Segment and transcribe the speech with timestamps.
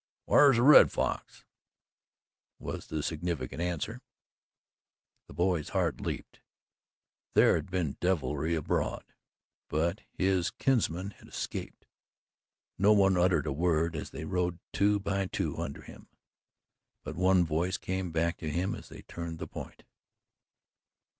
[0.25, 1.45] "Whar's the Red Fox?"
[2.57, 4.01] was the significant answer.
[5.27, 6.39] The boy's heart leaped.
[7.35, 9.03] There had been deviltry abroad,
[9.67, 11.85] but his kinsmen had escaped.
[12.79, 16.07] No one uttered a word as they rode two by two, under him,
[17.03, 19.83] but one voice came back to him as they turned the point.